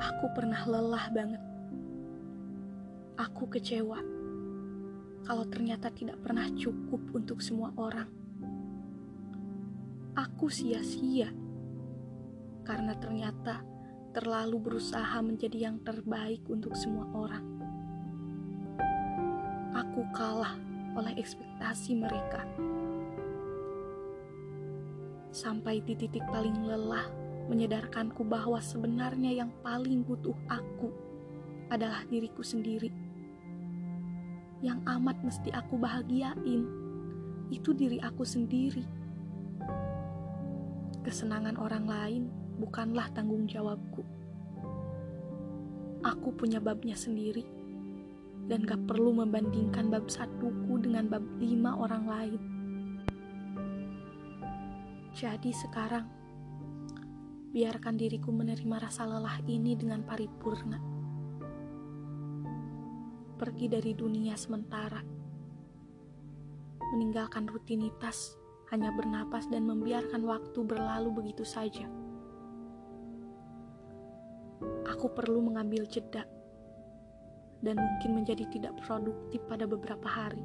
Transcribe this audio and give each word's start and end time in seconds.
Aku 0.00 0.32
pernah 0.32 0.64
lelah 0.64 1.06
banget. 1.12 1.42
Aku 3.20 3.44
kecewa 3.52 4.00
kalau 5.28 5.44
ternyata 5.44 5.92
tidak 5.92 6.16
pernah 6.24 6.48
cukup 6.56 7.04
untuk 7.12 7.44
semua 7.44 7.68
orang. 7.76 8.08
Aku 10.16 10.48
sia-sia 10.48 11.28
karena 12.64 12.96
ternyata 12.96 13.60
terlalu 14.16 14.58
berusaha 14.58 15.20
menjadi 15.20 15.70
yang 15.70 15.76
terbaik 15.84 16.42
untuk 16.48 16.74
semua 16.74 17.06
orang. 17.12 17.44
Aku 19.76 20.02
kalah 20.16 20.56
oleh 20.98 21.14
ekspektasi 21.14 21.94
mereka. 21.94 22.42
Sampai 25.30 25.78
di 25.86 25.94
titik 25.94 26.26
paling 26.26 26.66
lelah, 26.66 27.06
menyadarkanku 27.50 28.22
bahwa 28.22 28.62
sebenarnya 28.62 29.42
yang 29.42 29.50
paling 29.66 30.06
butuh 30.06 30.38
aku 30.46 30.94
adalah 31.66 32.06
diriku 32.06 32.46
sendiri. 32.46 32.94
Yang 34.62 34.78
amat 34.86 35.16
mesti 35.26 35.50
aku 35.50 35.74
bahagiain 35.74 36.62
itu 37.50 37.74
diri 37.74 37.98
aku 37.98 38.22
sendiri. 38.22 38.86
Kesenangan 41.02 41.58
orang 41.58 41.86
lain 41.90 42.22
bukanlah 42.62 43.10
tanggung 43.10 43.50
jawabku. 43.50 44.06
Aku 46.06 46.30
punya 46.38 46.62
babnya 46.62 46.94
sendiri 46.94 47.42
dan 48.46 48.62
gak 48.62 48.86
perlu 48.86 49.10
membandingkan 49.10 49.90
bab 49.90 50.06
satuku 50.06 50.78
dengan 50.78 51.10
bab 51.10 51.24
lima 51.42 51.74
orang 51.74 52.04
lain. 52.06 52.40
Jadi 55.10 55.50
sekarang, 55.50 56.19
biarkan 57.50 57.98
diriku 57.98 58.30
menerima 58.30 58.76
rasa 58.78 59.02
lelah 59.10 59.42
ini 59.50 59.74
dengan 59.74 60.06
paripurna. 60.06 60.78
Pergi 63.34 63.66
dari 63.66 63.90
dunia 63.90 64.38
sementara, 64.38 65.02
meninggalkan 66.94 67.50
rutinitas, 67.50 68.38
hanya 68.70 68.94
bernapas 68.94 69.50
dan 69.50 69.66
membiarkan 69.66 70.22
waktu 70.22 70.62
berlalu 70.62 71.10
begitu 71.10 71.42
saja. 71.42 71.90
Aku 74.86 75.10
perlu 75.10 75.42
mengambil 75.42 75.90
jeda 75.90 76.22
dan 77.66 77.76
mungkin 77.82 78.22
menjadi 78.22 78.46
tidak 78.46 78.78
produktif 78.86 79.42
pada 79.50 79.66
beberapa 79.66 80.06
hari. 80.06 80.44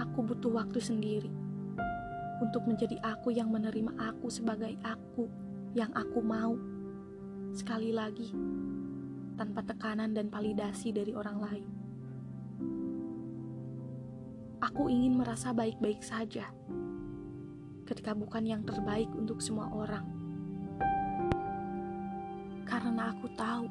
Aku 0.00 0.24
butuh 0.24 0.56
waktu 0.56 0.80
sendiri 0.80 1.45
untuk 2.40 2.68
menjadi 2.68 3.00
aku 3.00 3.32
yang 3.32 3.48
menerima 3.48 3.96
aku 3.96 4.28
sebagai 4.28 4.76
aku 4.84 5.28
yang 5.72 5.92
aku 5.92 6.20
mau. 6.20 6.56
Sekali 7.56 7.92
lagi, 7.92 8.32
tanpa 9.36 9.64
tekanan 9.64 10.12
dan 10.12 10.28
validasi 10.28 10.92
dari 10.92 11.12
orang 11.16 11.38
lain. 11.40 11.66
Aku 14.60 14.88
ingin 14.88 15.20
merasa 15.20 15.52
baik-baik 15.52 16.00
saja 16.00 16.48
ketika 17.86 18.12
bukan 18.16 18.44
yang 18.44 18.62
terbaik 18.64 19.08
untuk 19.14 19.38
semua 19.40 19.68
orang. 19.70 20.04
Karena 22.66 23.14
aku 23.14 23.30
tahu 23.36 23.68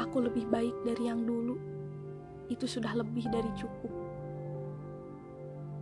aku 0.00 0.16
lebih 0.26 0.48
baik 0.48 0.74
dari 0.82 1.06
yang 1.06 1.22
dulu. 1.22 1.56
Itu 2.50 2.66
sudah 2.66 2.98
lebih 2.98 3.30
dari 3.30 3.52
cukup 3.54 4.09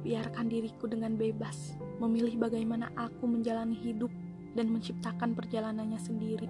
biarkan 0.03 0.47
diriku 0.47 0.87
dengan 0.87 1.19
bebas 1.19 1.75
memilih 1.99 2.39
bagaimana 2.39 2.91
aku 2.95 3.27
menjalani 3.27 3.75
hidup 3.75 4.11
dan 4.55 4.71
menciptakan 4.71 5.35
perjalanannya 5.35 6.01
sendiri. 6.01 6.49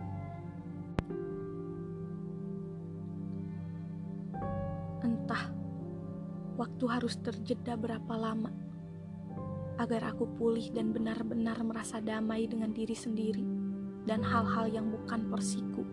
Entah 5.05 5.45
waktu 6.61 6.85
harus 6.89 7.17
terjeda 7.21 7.77
berapa 7.79 8.15
lama 8.17 8.53
agar 9.79 10.11
aku 10.11 10.27
pulih 10.37 10.75
dan 10.75 10.91
benar-benar 10.91 11.63
merasa 11.63 12.03
damai 12.03 12.51
dengan 12.51 12.75
diri 12.75 12.99
sendiri 12.99 13.47
dan 14.05 14.25
hal-hal 14.27 14.67
yang 14.67 14.91
bukan 14.91 15.31
persiku. 15.31 15.87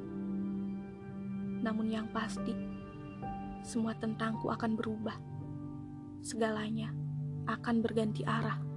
Namun 1.62 1.94
yang 1.94 2.10
pasti, 2.10 2.54
semua 3.62 3.94
tentangku 3.98 4.50
akan 4.50 4.74
berubah. 4.74 5.18
Segalanya 6.26 7.05
akan 7.46 7.82
berganti 7.82 8.26
arah. 8.26 8.75